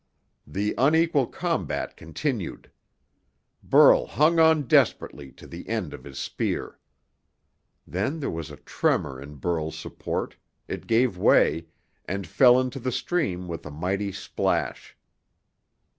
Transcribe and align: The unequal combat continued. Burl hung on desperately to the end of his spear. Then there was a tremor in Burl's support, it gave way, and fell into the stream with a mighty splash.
The 0.47 0.73
unequal 0.79 1.27
combat 1.27 1.95
continued. 1.95 2.71
Burl 3.61 4.07
hung 4.07 4.39
on 4.39 4.63
desperately 4.63 5.31
to 5.33 5.45
the 5.45 5.69
end 5.69 5.93
of 5.93 6.05
his 6.05 6.17
spear. 6.17 6.79
Then 7.85 8.19
there 8.19 8.31
was 8.31 8.49
a 8.49 8.57
tremor 8.57 9.21
in 9.21 9.35
Burl's 9.35 9.77
support, 9.77 10.37
it 10.67 10.87
gave 10.87 11.19
way, 11.19 11.67
and 12.05 12.25
fell 12.25 12.59
into 12.59 12.79
the 12.79 12.91
stream 12.91 13.47
with 13.47 13.63
a 13.63 13.69
mighty 13.69 14.11
splash. 14.11 14.97